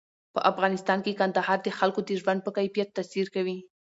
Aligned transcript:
په 0.33 0.39
افغانستان 0.51 0.99
کې 1.05 1.17
کندهار 1.19 1.59
د 1.63 1.67
خلکو 1.79 1.99
د 2.05 2.09
ژوند 2.21 2.39
په 2.43 2.51
کیفیت 2.57 2.89
تاثیر 2.97 3.27
کوي. 3.35 3.57